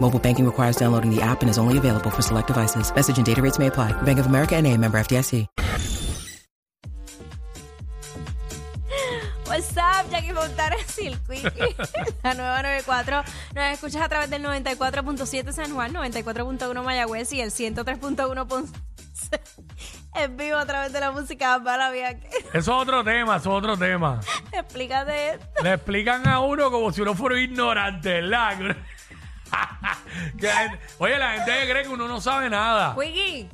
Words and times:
Mobile 0.00 0.18
banking 0.18 0.46
requires 0.46 0.76
downloading 0.76 1.14
the 1.14 1.20
app 1.20 1.42
and 1.42 1.50
is 1.50 1.58
only 1.58 1.76
available 1.76 2.10
for 2.10 2.22
select 2.22 2.46
devices. 2.46 2.90
Message 2.94 3.18
and 3.18 3.26
data 3.26 3.42
rates 3.42 3.58
may 3.58 3.66
apply. 3.66 3.92
Bank 4.02 4.18
of 4.18 4.26
America 4.26 4.56
and 4.56 4.66
a 4.66 4.76
member 4.76 4.98
FDIC. 4.98 5.46
What's 9.48 9.76
up, 9.76 10.10
Jackie 10.10 10.32
Fontana 10.32 10.76
Quickie. 10.86 11.42
La 12.22 12.34
nueva 12.34 12.62
94. 12.62 13.24
Nos 13.54 13.64
escuchas 13.72 14.02
a 14.02 14.08
través 14.08 14.30
del 14.30 14.44
94.7 14.44 15.52
San 15.52 15.74
Juan, 15.74 15.94
94.1 15.94 16.84
Mayagüez 16.84 17.32
y 17.32 17.40
el 17.40 17.50
103.1 17.50 18.46
Ponce. 18.46 18.72
En 20.14 20.36
vivo 20.36 20.56
a 20.56 20.66
través 20.66 20.92
de 20.92 21.00
la 21.00 21.10
música 21.12 21.60
para 21.62 21.90
Eso 21.92 22.18
es 22.52 22.68
otro 22.68 23.02
tema, 23.04 23.36
eso 23.36 23.50
es 23.50 23.56
otro 23.56 23.76
tema. 23.76 24.20
Explícate 24.52 25.30
esto. 25.30 25.62
Le 25.62 25.74
explican 25.74 26.26
a 26.28 26.40
uno 26.40 26.70
como 26.70 26.92
si 26.92 27.00
uno 27.00 27.14
fuera 27.14 27.40
ignorante, 27.40 28.20
¿verdad? 28.20 28.76
Que 30.38 30.46
la 30.46 30.54
gente- 30.56 30.78
oye, 30.98 31.18
la 31.18 31.32
gente 31.32 31.70
cree 31.70 31.82
que 31.82 31.88
uno 31.88 32.06
no 32.08 32.20
sabe 32.20 32.48
nada. 32.50 32.94
Wiggy, 32.96 33.48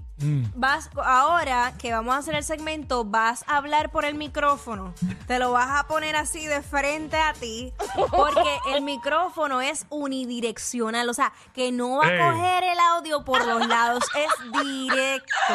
vas, 0.55 0.91
ahora 0.97 1.73
que 1.79 1.93
vamos 1.93 2.15
a 2.15 2.19
hacer 2.19 2.35
el 2.37 2.45
segmento, 2.45 3.05
vas 3.05 3.45
a 3.49 3.57
hablar 3.57 3.91
por 3.91 4.05
el 4.05 4.15
micrófono. 4.15 4.95
Te 5.27 5.39
lo 5.39 5.53
vas 5.53 5.69
a 5.81 5.87
poner 5.87 6.15
así 6.17 6.47
de 6.47 6.63
frente 6.63 7.17
a 7.19 7.33
ti, 7.35 7.73
porque 8.11 8.59
el 8.75 8.83
micrófono 8.83 9.61
es 9.61 9.87
unidireccional, 9.91 11.09
o 11.09 11.15
sea, 11.15 11.33
que 11.53 11.73
no 11.73 11.99
va 11.99 12.07
a 12.07 12.11
coger 12.33 12.65
el 12.65 12.79
audio 12.79 13.25
por 13.25 13.45
los 13.47 13.67
lados, 13.67 14.05
es 14.17 14.29
directo. 14.65 15.55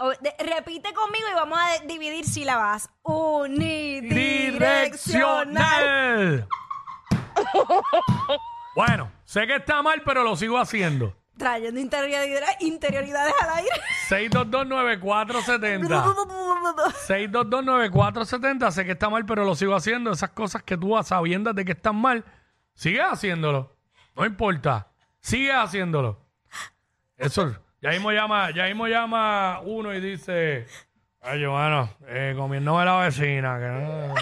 O- 0.00 0.10
de- 0.20 0.34
repite 0.40 0.92
conmigo 0.92 1.26
y 1.30 1.34
vamos 1.34 1.58
a 1.60 1.78
de- 1.80 1.86
dividir 1.86 2.26
sílabas. 2.26 2.90
Unidireccional. 3.02 4.52
Direccional. 4.58 6.48
Bueno, 8.76 9.10
sé 9.24 9.46
que 9.46 9.56
está 9.56 9.82
mal, 9.82 10.02
pero 10.04 10.22
lo 10.24 10.36
sigo 10.36 10.58
haciendo. 10.58 11.16
Trayendo 11.36 11.80
interioridad- 11.80 12.56
interioridades 12.60 13.34
al 13.42 13.50
aire. 13.58 13.70
6229470. 14.08 15.88
6229470. 17.08 18.70
Sé 18.72 18.84
que 18.84 18.92
está 18.92 19.10
mal, 19.10 19.26
pero 19.26 19.44
lo 19.44 19.54
sigo 19.56 19.74
haciendo. 19.74 20.12
Esas 20.12 20.30
cosas 20.30 20.62
que 20.62 20.76
tú 20.76 20.96
a 20.96 21.02
sabiendas 21.02 21.54
de 21.56 21.64
que 21.64 21.72
están 21.72 21.96
mal, 21.96 22.24
sigue 22.74 23.02
haciéndolo. 23.02 23.76
No 24.14 24.24
importa. 24.24 24.88
Sigue 25.20 25.52
haciéndolo. 25.52 26.20
Eso. 27.16 27.56
Ya 27.80 27.90
mismo 27.90 28.12
llama, 28.12 28.50
ya 28.52 28.64
mismo 28.66 28.86
llama 28.86 29.60
uno 29.64 29.92
y 29.92 30.00
dice, 30.00 30.66
ay, 31.20 31.44
bueno, 31.44 31.90
eh, 32.06 32.34
comiéndome 32.36 32.84
la 32.84 32.96
vecina. 32.98 33.58
Que 33.58 33.66
no". 33.66 34.14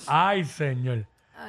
Ay, 0.07 0.43
señor. 0.45 1.05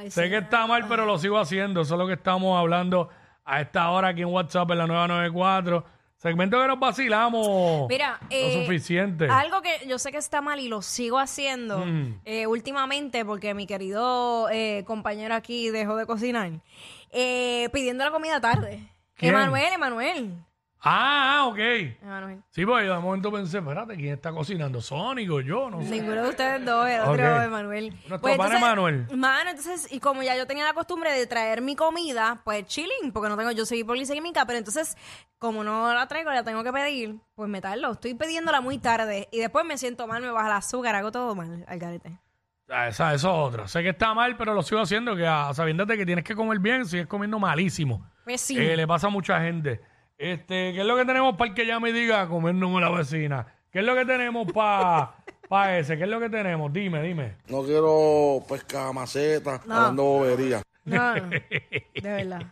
Sé 0.08 0.28
que 0.28 0.38
está 0.38 0.66
mal, 0.66 0.86
pero 0.88 1.04
lo 1.06 1.18
sigo 1.18 1.38
haciendo. 1.38 1.82
Eso 1.82 1.94
es 1.94 1.98
lo 1.98 2.06
que 2.06 2.14
estamos 2.14 2.58
hablando 2.58 3.08
a 3.44 3.60
esta 3.60 3.90
hora 3.90 4.08
aquí 4.08 4.22
en 4.22 4.28
WhatsApp 4.28 4.70
en 4.72 4.78
la 4.78 4.86
994. 4.86 5.84
Segmento 6.16 6.58
que 6.60 6.66
nos 6.66 6.78
vacilamos. 6.80 7.86
Mira, 7.88 8.18
lo 8.22 8.26
eh, 8.30 8.62
suficiente. 8.62 9.28
Algo 9.28 9.60
que 9.60 9.86
yo 9.86 9.98
sé 9.98 10.10
que 10.10 10.16
está 10.18 10.40
mal 10.40 10.58
y 10.58 10.68
lo 10.68 10.80
sigo 10.80 11.18
haciendo 11.18 11.78
Mm. 11.84 12.20
eh, 12.24 12.46
últimamente 12.46 13.24
porque 13.26 13.52
mi 13.52 13.66
querido 13.66 14.48
eh, 14.50 14.84
compañero 14.86 15.34
aquí 15.34 15.68
dejó 15.70 15.96
de 15.96 16.06
cocinar, 16.06 16.50
eh, 17.10 17.68
pidiendo 17.72 18.04
la 18.04 18.10
comida 18.10 18.40
tarde. 18.40 18.80
¿Quién? 19.16 19.34
Emanuel, 19.34 19.72
Emanuel. 19.74 20.34
Ah, 20.86 21.38
ah, 21.38 21.46
ok. 21.46 21.58
Emanuel. 22.02 22.42
Sí, 22.50 22.66
pues 22.66 22.84
yo 22.86 22.94
de 22.94 23.00
momento 23.00 23.32
pensé, 23.32 23.58
espérate, 23.58 23.96
¿quién 23.96 24.12
está 24.14 24.32
cocinando? 24.32 24.82
¿Sónico? 24.82 25.40
Yo, 25.40 25.70
no 25.70 25.80
sé. 25.82 25.88
Ninguno 25.90 26.22
de 26.24 26.28
ustedes 26.28 26.62
dos, 26.64 26.86
el 26.86 27.00
Ok. 27.00 27.08
otro 27.08 27.42
Emanuel. 27.42 27.88
Nuestro 27.90 28.20
Pues 28.20 28.36
pana 28.36 28.58
Emanuel. 28.58 29.06
Mano, 29.16 29.48
entonces, 29.50 29.90
y 29.90 29.98
como 29.98 30.22
ya 30.22 30.36
yo 30.36 30.46
tenía 30.46 30.64
la 30.64 30.74
costumbre 30.74 31.10
de 31.12 31.26
traer 31.26 31.62
mi 31.62 31.74
comida, 31.74 32.42
pues 32.44 32.66
chilling, 32.66 33.12
porque 33.14 33.30
no 33.30 33.36
tengo, 33.38 33.50
yo 33.52 33.64
soy 33.64 33.82
policémica, 33.82 34.44
pero 34.44 34.58
entonces, 34.58 34.94
como 35.38 35.64
no 35.64 35.92
la 35.94 36.06
traigo, 36.06 36.30
la 36.30 36.44
tengo 36.44 36.62
que 36.62 36.72
pedir, 36.72 37.16
pues 37.34 37.48
me 37.48 37.62
tardo. 37.62 37.92
Estoy 37.92 38.12
pidiéndola 38.12 38.60
muy 38.60 38.76
tarde 38.76 39.28
y 39.32 39.38
después 39.38 39.64
me 39.64 39.78
siento 39.78 40.06
mal, 40.06 40.20
me 40.20 40.30
baja 40.30 40.48
el 40.48 40.52
azúcar, 40.52 40.94
hago 40.96 41.10
todo 41.10 41.34
mal 41.34 41.64
al 41.66 41.78
garete. 41.78 42.18
Ah, 42.68 42.88
Esa, 42.88 43.14
eso 43.14 43.28
es 43.30 43.52
otra. 43.52 43.68
Sé 43.68 43.82
que 43.82 43.90
está 43.90 44.12
mal, 44.12 44.36
pero 44.36 44.52
lo 44.52 44.62
sigo 44.62 44.82
haciendo, 44.82 45.16
que 45.16 45.26
a 45.26 45.52
sabiendas 45.54 45.86
de 45.86 45.96
que 45.96 46.04
tienes 46.04 46.24
que 46.24 46.34
comer 46.34 46.58
bien, 46.58 46.84
sigues 46.86 47.06
comiendo 47.06 47.38
malísimo. 47.38 48.06
Pues 48.24 48.40
sí. 48.42 48.58
Eh, 48.58 48.76
le 48.76 48.86
pasa 48.86 49.06
a 49.06 49.10
mucha 49.10 49.40
gente. 49.40 49.80
Este, 50.18 50.72
¿qué 50.72 50.80
es 50.80 50.86
lo 50.86 50.96
que 50.96 51.04
tenemos 51.04 51.36
para 51.36 51.48
el 51.50 51.54
que 51.54 51.66
llame 51.66 51.90
y 51.90 51.92
diga 51.92 52.28
comernos 52.28 52.80
la 52.80 52.90
vecina? 52.90 53.46
¿Qué 53.70 53.80
es 53.80 53.84
lo 53.84 53.94
que 53.94 54.04
tenemos 54.04 54.50
para 54.52 55.14
pa 55.48 55.76
ese? 55.76 55.96
¿Qué 55.96 56.04
es 56.04 56.08
lo 56.08 56.20
que 56.20 56.30
tenemos? 56.30 56.72
Dime, 56.72 57.02
dime. 57.02 57.36
No 57.48 57.62
quiero 57.62 58.42
pescar 58.48 58.92
maceta, 58.94 59.56
hablando 59.56 60.02
bobería. 60.04 60.62
No, 60.84 61.16
no, 61.16 61.22
de 61.30 61.82
verdad. 62.02 62.42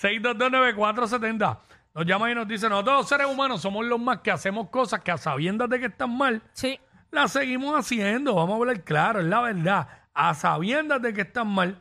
6229470. 0.00 1.58
Nos 1.94 2.06
llama 2.06 2.30
y 2.30 2.34
nos 2.34 2.48
dice, 2.48 2.68
nosotros 2.68 2.96
los 2.98 3.08
seres 3.08 3.26
humanos 3.26 3.60
somos 3.60 3.84
los 3.84 4.00
más 4.00 4.18
que 4.18 4.30
hacemos 4.32 4.68
cosas 4.68 5.00
que 5.02 5.12
a 5.12 5.16
sabiendas 5.16 5.68
de 5.68 5.78
que 5.78 5.86
están 5.86 6.16
mal, 6.16 6.42
Sí. 6.52 6.80
las 7.12 7.32
seguimos 7.32 7.78
haciendo. 7.78 8.34
Vamos 8.34 8.54
a 8.54 8.56
hablar 8.58 8.82
claro, 8.82 9.20
es 9.20 9.26
la 9.26 9.40
verdad. 9.42 9.88
A 10.12 10.34
sabiendas 10.34 11.00
de 11.02 11.12
que 11.12 11.20
están 11.20 11.46
mal, 11.48 11.80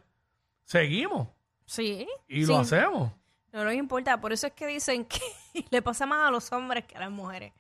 seguimos 0.66 1.30
Sí. 1.66 2.06
y 2.28 2.42
sí. 2.46 2.52
lo 2.52 2.60
hacemos. 2.60 3.12
No 3.54 3.64
nos 3.64 3.74
importa. 3.76 4.20
Por 4.20 4.34
eso 4.34 4.48
es 4.48 4.54
que 4.54 4.68
dicen 4.68 5.06
que 5.06 5.22
le 5.70 5.82
pasa 5.82 6.06
más 6.06 6.28
a 6.28 6.32
los 6.32 6.52
hombres 6.52 6.84
que 6.86 6.98
a 6.98 7.00
las 7.02 7.12
mujeres. 7.12 7.54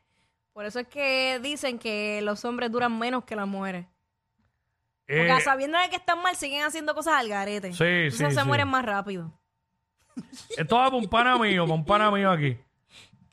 Por 0.51 0.65
eso 0.65 0.79
es 0.79 0.87
que 0.87 1.39
dicen 1.41 1.79
que 1.79 2.21
los 2.21 2.43
hombres 2.45 2.71
duran 2.71 2.97
menos 2.99 3.23
que 3.23 3.35
las 3.35 3.47
mujeres. 3.47 3.85
Porque 5.07 5.31
Eh, 5.31 5.41
sabiendo 5.41 5.77
de 5.77 5.89
que 5.89 5.95
están 5.97 6.21
mal, 6.21 6.35
siguen 6.35 6.63
haciendo 6.63 6.93
cosas 6.93 7.15
al 7.15 7.27
garete. 7.27 7.73
Sí, 7.73 7.83
Entonces 7.83 8.29
sí, 8.29 8.35
se 8.35 8.41
sí. 8.41 8.47
mueren 8.47 8.67
más 8.67 8.85
rápido. 8.85 9.31
esto 10.57 10.75
va 10.77 10.85
para 10.85 10.95
un 10.97 11.07
pana 11.07 11.37
mío, 11.37 11.63
para 11.63 11.73
un 11.75 11.85
pana 11.85 12.11
mío 12.11 12.31
aquí. 12.31 12.57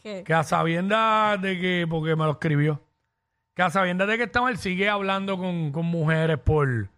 ¿Qué? 0.03 0.25
Que 0.25 0.33
a 0.35 0.43
sabiendas 0.43 1.41
de 1.43 1.61
que, 1.61 1.87
porque 1.89 2.17
me 2.17 2.25
lo 2.25 2.33
escribió, 2.33 2.83
que 3.55 3.63
a 3.63 3.69
sabiendas 3.71 4.09
de 4.09 4.17
que 4.17 4.25
está 4.25 4.41
mal, 4.41 4.57
sigue 4.57 4.89
hablando 4.89 5.37
con, 5.37 5.73
con 5.73 5.85
mujeres 5.87 6.39
por, 6.39 6.89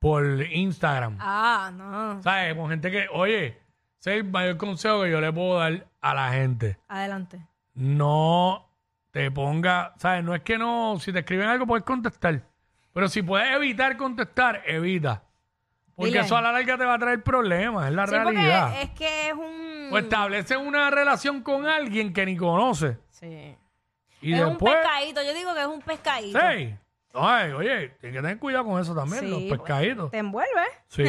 por 0.00 0.42
Instagram. 0.42 1.16
Ah, 1.20 1.70
no. 1.72 2.20
¿Sabes? 2.22 2.54
Con 2.56 2.68
gente 2.70 2.90
que, 2.90 3.06
oye, 3.12 3.56
ese 4.04 4.18
es 4.18 4.24
el 4.24 4.30
mayor 4.30 4.58
consejo 4.58 5.02
que 5.02 5.10
yo 5.10 5.18
le 5.18 5.32
puedo 5.32 5.58
dar 5.58 5.86
a 6.02 6.14
la 6.14 6.30
gente. 6.32 6.76
Adelante. 6.88 7.40
No 7.72 8.68
te 9.12 9.30
ponga, 9.30 9.94
¿sabes? 9.96 10.22
No 10.22 10.34
es 10.34 10.42
que 10.42 10.58
no, 10.58 10.98
si 11.00 11.10
te 11.10 11.20
escriben 11.20 11.48
algo 11.48 11.66
puedes 11.66 11.86
contestar. 11.86 12.42
Pero 12.92 13.08
si 13.08 13.22
puedes 13.22 13.50
evitar 13.56 13.96
contestar, 13.96 14.62
evita. 14.66 15.22
Porque 15.96 16.10
Dile. 16.10 16.20
eso 16.20 16.36
a 16.36 16.42
la 16.42 16.52
larga 16.52 16.76
te 16.76 16.84
va 16.84 16.94
a 16.94 16.98
traer 16.98 17.22
problemas, 17.22 17.88
es 17.88 17.94
la 17.94 18.06
Sí, 18.06 18.12
realidad. 18.14 18.66
porque 18.68 18.82
es 18.82 18.90
que 18.90 19.28
es 19.28 19.32
un... 19.34 19.88
O 19.90 19.96
establece 19.98 20.56
una 20.58 20.90
relación 20.90 21.40
con 21.40 21.66
alguien 21.66 22.12
que 22.12 22.26
ni 22.26 22.36
conoce. 22.36 22.98
Sí. 23.08 23.56
Y 24.20 24.34
es 24.34 24.40
un 24.42 24.50
después. 24.50 24.74
pescadito. 24.74 25.22
Yo 25.22 25.32
digo 25.32 25.54
que 25.54 25.60
es 25.62 25.66
un 25.66 25.80
pescadito. 25.80 26.38
Sí. 26.38 26.74
Ay, 27.14 27.52
oye, 27.52 27.88
tienes 28.00 28.16
que 28.16 28.22
tener 28.22 28.38
cuidado 28.38 28.64
con 28.66 28.80
eso 28.82 28.94
también, 28.94 29.20
Sí, 29.20 29.30
los 29.30 29.42
pues, 29.44 29.60
pescaditos. 29.60 30.10
¿Te 30.10 30.18
envuelve? 30.18 30.62
Sí. 30.88 31.04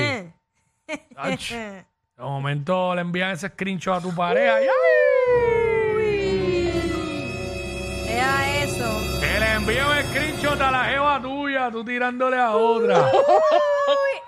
De 2.18 2.24
momento 2.24 2.96
le 2.96 3.02
envían 3.02 3.32
ese 3.32 3.50
screenshot 3.50 3.98
a 3.98 4.02
tu 4.02 4.16
pareja. 4.16 4.62
y, 4.62 4.66
Era 8.08 8.58
eso. 8.64 9.02
Que 9.20 9.38
le 9.40 9.52
envíen 9.52 9.86
un 9.86 10.02
screenshot 10.10 10.62
a 10.62 10.72
la 10.72 10.86
jeva 10.86 11.22
tuya, 11.22 11.70
tú 11.70 11.84
tirándole 11.84 12.38
a 12.38 12.52
otra. 12.52 13.02
Uy, 13.02 13.10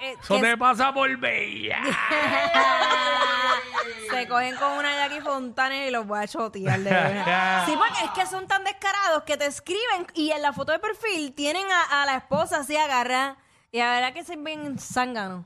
eh, 0.01 0.15
Eso 0.21 0.35
que 0.35 0.41
te 0.41 0.57
pasa 0.57 0.93
por 0.93 1.15
bella. 1.17 1.81
te 4.11 4.27
cogen 4.27 4.55
con 4.57 4.73
una 4.73 4.93
Jackie 5.07 5.21
Fontana 5.21 5.85
y 5.85 5.91
los 5.91 6.05
voy 6.05 6.19
a 6.19 6.27
chotear 6.27 6.79
de 6.81 6.89
verdad. 6.89 7.63
Sí, 7.67 7.73
porque 7.77 8.03
es 8.03 8.11
que 8.11 8.25
son 8.25 8.47
tan 8.47 8.65
descarados 8.65 9.23
que 9.23 9.37
te 9.37 9.45
escriben 9.45 10.07
y 10.13 10.31
en 10.31 10.41
la 10.41 10.51
foto 10.51 10.73
de 10.73 10.79
perfil 10.79 11.33
tienen 11.33 11.65
a, 11.71 12.01
a 12.01 12.05
la 12.05 12.17
esposa 12.17 12.57
así 12.57 12.75
agarrada. 12.75 13.37
Y 13.71 13.77
la 13.79 13.93
verdad 13.93 14.13
que 14.13 14.25
se 14.25 14.35
ven 14.35 14.77
zánganos. 14.77 15.45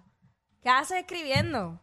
¿Qué 0.64 0.70
haces 0.70 0.98
escribiendo? 0.98 1.80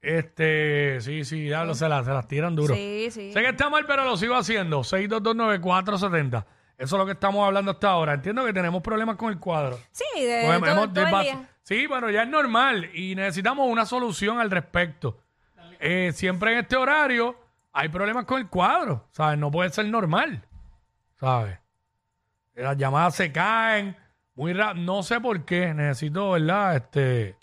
Este, 0.00 1.00
sí, 1.00 1.24
sí, 1.24 1.40
diablo, 1.40 1.74
se, 1.74 1.88
las, 1.88 2.04
se 2.06 2.12
las 2.12 2.28
tiran 2.28 2.54
duro. 2.54 2.74
Sí, 2.74 3.08
sí. 3.10 3.32
Sé 3.32 3.40
que 3.42 3.48
está 3.48 3.68
mal, 3.70 3.84
pero 3.86 4.04
lo 4.04 4.16
sigo 4.16 4.36
haciendo. 4.36 4.80
6229470. 4.84 6.44
Eso 6.78 6.96
es 6.96 6.98
lo 7.00 7.06
que 7.06 7.12
estamos 7.12 7.44
hablando 7.46 7.70
hasta 7.72 7.88
ahora. 7.90 8.14
Entiendo 8.14 8.44
que 8.44 8.52
tenemos 8.52 8.82
problemas 8.82 9.16
con 9.16 9.30
el 9.32 9.38
cuadro. 9.38 9.78
Sí, 9.90 10.04
de, 10.24 10.42
Pues 10.46 10.60
todo, 10.60 10.70
hemos- 10.70 10.92
todo 10.94 11.04
el 11.06 11.10
de- 11.12 11.22
día. 11.22 11.48
Sí, 11.62 11.86
bueno, 11.86 12.10
ya 12.10 12.22
es 12.22 12.28
normal 12.28 12.90
y 12.94 13.14
necesitamos 13.16 13.68
una 13.68 13.86
solución 13.86 14.38
al 14.38 14.50
respecto. 14.50 15.18
Eh, 15.80 16.12
siempre 16.14 16.52
en 16.52 16.58
este 16.60 16.76
horario 16.76 17.36
hay 17.72 17.88
problemas 17.88 18.24
con 18.24 18.40
el 18.40 18.48
cuadro, 18.48 19.08
¿sabes? 19.10 19.38
No 19.38 19.50
puede 19.50 19.70
ser 19.70 19.86
normal, 19.86 20.44
¿sabes? 21.18 21.58
Las 22.54 22.76
llamadas 22.76 23.16
se 23.16 23.32
caen 23.32 23.96
muy 24.34 24.52
rápido. 24.52 24.84
No 24.84 25.02
sé 25.02 25.20
por 25.20 25.44
qué. 25.44 25.74
Necesito, 25.74 26.30
¿verdad? 26.30 26.76
Este, 26.76 27.36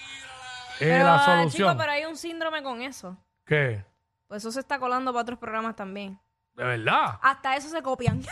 eh, 0.80 0.86
Pero, 0.90 1.04
la 1.06 1.16
ah, 1.16 1.26
solución. 1.26 1.70
chico, 1.72 1.78
pero 1.80 1.92
hay 1.92 2.06
un 2.06 2.16
síndrome 2.18 2.62
con 2.64 2.82
eso. 2.82 3.18
¿Qué? 3.46 3.84
Pues 4.28 4.42
eso 4.44 4.52
se 4.52 4.60
está 4.60 4.80
colando 4.80 5.12
para 5.12 5.22
otros 5.24 5.40
programas 5.40 5.76
también. 5.76 6.20
¿De 6.56 6.64
verdad? 6.64 7.20
Hasta 7.22 7.56
eso 7.56 7.70
se 7.70 7.82
copian. 7.82 8.22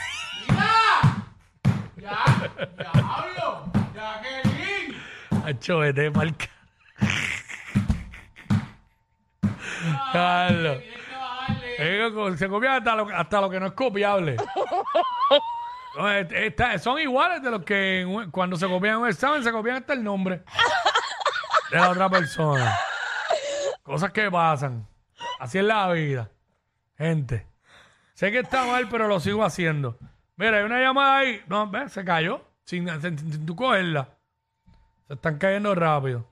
Hacho, 5.45 5.79
vete 5.79 6.11
pa'l 6.11 6.35
ca- 6.35 6.47
Carlos. 10.13 10.77
Eh, 11.79 12.11
co- 12.13 12.37
Se 12.37 12.47
copia 12.47 12.75
hasta 12.75 12.95
lo, 12.95 13.07
hasta 13.09 13.41
lo 13.41 13.49
que 13.49 13.59
no 13.59 13.67
es 13.67 13.73
copiable. 13.73 14.37
No, 15.97 16.09
es- 16.09 16.81
son 16.81 16.99
iguales 17.01 17.41
de 17.43 17.51
los 17.51 17.65
que 17.65 17.99
en 17.99 18.31
cuando 18.31 18.55
se 18.55 18.65
copian 18.65 18.95
un 18.95 19.09
examen 19.09 19.43
se 19.43 19.51
copian 19.51 19.75
hasta 19.75 19.91
el 19.91 20.01
nombre 20.01 20.41
de 21.71 21.77
la 21.77 21.89
otra 21.89 22.09
persona. 22.09 22.75
Cosas 23.83 24.11
que 24.11 24.29
pasan. 24.29 24.85
Así 25.39 25.57
es 25.57 25.63
la 25.63 25.89
vida. 25.91 26.29
Gente. 26.97 27.47
Sé 28.13 28.31
que 28.31 28.39
está 28.39 28.65
mal, 28.65 28.87
pero 28.89 29.07
lo 29.07 29.19
sigo 29.19 29.43
haciendo. 29.43 29.97
Mira, 30.35 30.57
hay 30.57 30.63
una 30.63 30.79
llamada 30.79 31.17
ahí. 31.19 31.41
No, 31.47 31.69
ve, 31.69 31.89
se 31.89 32.03
cayó. 32.05 32.41
Sin, 32.63 32.87
sin- 33.01 33.17
sin 33.17 33.45
tú 33.45 33.55
cogerla. 33.55 34.09
Se 35.07 35.13
están 35.15 35.37
cayendo 35.37 35.73
rápido. 35.75 36.25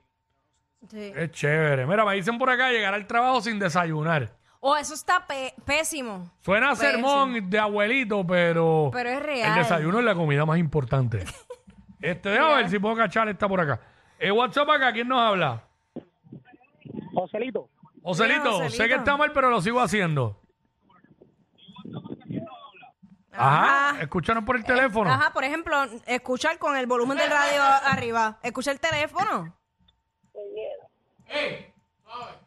Sí. 0.90 1.12
Es 1.16 1.32
chévere. 1.32 1.86
Mira, 1.86 2.06
me 2.06 2.14
dicen 2.16 2.38
por 2.38 2.50
acá 2.50 2.70
llegar 2.72 2.94
al 2.94 3.06
trabajo 3.08 3.42
sin 3.42 3.60
desayunar. 3.60 4.32
Oh, 4.62 4.76
eso 4.78 4.94
está 4.94 5.26
pe- 5.26 5.54
pésimo. 5.66 6.32
Suena 6.42 6.72
a 6.72 6.76
sermón 6.76 7.50
de 7.50 7.60
abuelito, 7.60 8.26
pero, 8.28 8.90
Pero 8.94 9.10
es 9.10 9.22
real. 9.24 9.50
el 9.50 9.56
desayuno 9.64 10.00
es 10.00 10.06
la 10.06 10.16
comida 10.16 10.46
más 10.46 10.58
importante. 10.60 11.24
este, 12.02 12.30
déjame 12.30 12.56
ver 12.56 12.70
si 12.70 12.78
puedo 12.80 12.96
cachar 12.96 13.28
esta 13.30 13.48
por 13.48 13.60
acá. 13.62 13.80
Eh, 14.20 14.32
WhatsApp 14.32 14.70
acá, 14.70 14.92
¿quién 14.94 15.08
nos 15.08 15.20
habla? 15.20 15.64
Joselito, 17.14 17.70
Joselito, 18.04 18.58
Mira, 18.60 18.70
sé 18.70 18.88
que 18.88 18.96
está 18.96 19.18
mal, 19.18 19.32
pero 19.32 19.50
lo 19.50 19.62
sigo 19.62 19.80
haciendo. 19.80 20.40
Ajá, 23.32 23.90
Ajá. 23.92 24.02
escúchanos 24.02 24.44
por 24.44 24.58
el 24.58 24.64
teléfono. 24.66 25.10
Ajá, 25.10 25.32
por 25.32 25.44
ejemplo, 25.44 25.76
escuchar 26.06 26.58
con 26.60 26.76
el 26.76 26.86
volumen 26.88 27.18
del 27.18 27.30
radio 27.30 27.62
arriba. 27.86 28.38
Escucha 28.44 28.72
el 28.72 28.80
teléfono. 28.80 29.56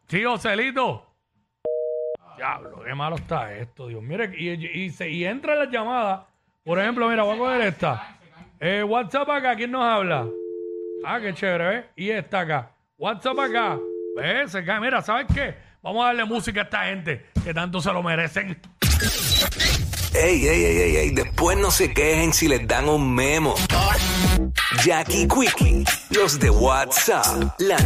Sí, 0.08 0.22
Joselito. 0.24 1.06
Diablo, 2.36 2.82
qué 2.84 2.94
malo 2.94 3.16
está 3.16 3.54
esto, 3.54 3.86
Dios. 3.88 4.02
Mire, 4.02 4.32
y, 4.36 4.50
y, 4.50 4.84
y 4.84 4.90
se- 4.90 5.08
y 5.08 5.24
entra 5.24 5.54
la 5.54 5.66
llamada. 5.70 6.26
Por 6.64 6.78
ejemplo, 6.78 7.08
mira, 7.08 7.22
voy 7.22 7.36
a 7.36 7.38
coger 7.38 7.60
esta. 7.62 8.18
Eh, 8.60 8.82
WhatsApp 8.82 9.28
acá, 9.30 9.56
¿quién 9.56 9.70
nos 9.70 9.84
habla? 9.84 10.26
Ah, 11.04 11.18
qué 11.20 11.34
chévere, 11.34 11.64
¿ves? 11.68 11.84
Y 11.96 12.10
esta 12.10 12.40
acá. 12.40 12.70
WhatsApp 12.96 13.38
acá. 13.38 13.78
¿Ves? 14.16 14.54
Mira, 14.80 15.02
¿sabes 15.02 15.26
qué? 15.34 15.54
Vamos 15.82 16.04
a 16.04 16.06
darle 16.08 16.24
música 16.24 16.60
a 16.60 16.64
esta 16.64 16.84
gente 16.84 17.26
que 17.42 17.52
tanto 17.52 17.80
se 17.80 17.92
lo 17.92 18.02
merecen. 18.02 18.60
Ey, 20.14 20.46
ey, 20.46 20.64
ey, 20.64 20.78
ey, 20.78 20.96
ey, 20.96 21.10
después 21.10 21.58
no 21.58 21.70
se 21.70 21.92
quejen 21.92 22.32
si 22.32 22.46
les 22.46 22.66
dan 22.68 22.88
un 22.88 23.14
memo. 23.14 23.54
Jackie 24.84 25.26
Quickie, 25.26 25.84
los 26.10 26.38
de 26.38 26.50
WhatsApp, 26.50 27.54
la 27.58 27.78